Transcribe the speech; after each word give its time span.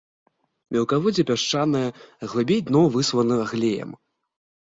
Мелкаводдзе 0.75 1.23
пясчанае, 1.31 1.83
глыбей 2.31 2.61
дно 2.69 2.81
выслана 2.95 3.37
глеем. 3.51 3.91